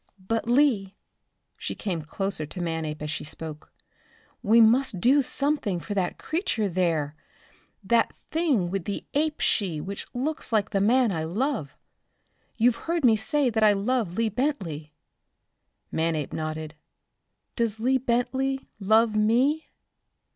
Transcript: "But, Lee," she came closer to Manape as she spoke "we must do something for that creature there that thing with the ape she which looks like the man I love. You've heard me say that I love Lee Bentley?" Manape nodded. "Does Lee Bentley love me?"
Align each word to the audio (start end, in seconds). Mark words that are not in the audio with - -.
"But, 0.27 0.47
Lee," 0.49 0.95
she 1.57 1.75
came 1.75 2.01
closer 2.01 2.47
to 2.47 2.59
Manape 2.59 3.03
as 3.03 3.11
she 3.11 3.23
spoke 3.23 3.71
"we 4.41 4.59
must 4.59 4.99
do 4.99 5.21
something 5.21 5.79
for 5.79 5.93
that 5.93 6.17
creature 6.17 6.67
there 6.67 7.15
that 7.83 8.11
thing 8.31 8.71
with 8.71 8.85
the 8.85 9.05
ape 9.13 9.39
she 9.41 9.79
which 9.79 10.07
looks 10.15 10.51
like 10.51 10.71
the 10.71 10.81
man 10.81 11.11
I 11.11 11.23
love. 11.23 11.77
You've 12.57 12.77
heard 12.89 13.05
me 13.05 13.15
say 13.15 13.51
that 13.51 13.63
I 13.63 13.73
love 13.73 14.17
Lee 14.17 14.29
Bentley?" 14.29 14.95
Manape 15.91 16.33
nodded. 16.33 16.73
"Does 17.55 17.79
Lee 17.79 17.99
Bentley 17.99 18.67
love 18.79 19.15
me?" 19.15 19.67